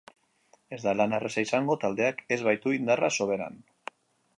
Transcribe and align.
Ez 0.77 0.79
da 0.85 0.93
lan 1.01 1.13
erraza 1.17 1.45
izango 1.49 1.77
taldeak 1.85 2.25
ez 2.37 2.41
baitu 2.49 2.77
indarra 2.79 3.15
soberan. 3.23 3.67